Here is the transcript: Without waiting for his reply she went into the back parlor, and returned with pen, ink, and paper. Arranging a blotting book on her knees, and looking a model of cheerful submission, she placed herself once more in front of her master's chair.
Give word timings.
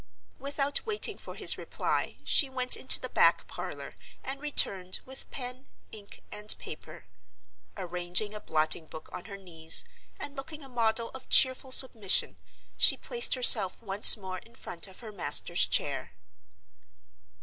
Without 0.39 0.83
waiting 0.83 1.15
for 1.19 1.35
his 1.35 1.59
reply 1.59 2.15
she 2.23 2.49
went 2.49 2.75
into 2.75 2.99
the 2.99 3.07
back 3.07 3.45
parlor, 3.45 3.95
and 4.23 4.41
returned 4.41 4.99
with 5.05 5.29
pen, 5.29 5.67
ink, 5.91 6.23
and 6.31 6.57
paper. 6.57 7.05
Arranging 7.77 8.33
a 8.33 8.39
blotting 8.39 8.87
book 8.87 9.09
on 9.13 9.25
her 9.25 9.37
knees, 9.37 9.85
and 10.19 10.35
looking 10.35 10.63
a 10.63 10.67
model 10.69 11.09
of 11.11 11.29
cheerful 11.29 11.71
submission, 11.71 12.35
she 12.77 12.97
placed 12.97 13.35
herself 13.35 13.79
once 13.79 14.17
more 14.17 14.39
in 14.39 14.55
front 14.55 14.87
of 14.87 15.01
her 15.01 15.11
master's 15.11 15.67
chair. 15.67 16.13